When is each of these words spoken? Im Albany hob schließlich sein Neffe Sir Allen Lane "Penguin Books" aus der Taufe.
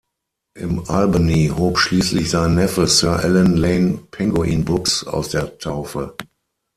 Im 0.57 0.89
Albany 0.89 1.51
hob 1.55 1.77
schließlich 1.77 2.31
sein 2.31 2.55
Neffe 2.55 2.87
Sir 2.87 3.17
Allen 3.19 3.55
Lane 3.55 3.99
"Penguin 4.09 4.65
Books" 4.65 5.03
aus 5.05 5.29
der 5.29 5.55
Taufe. 5.59 6.15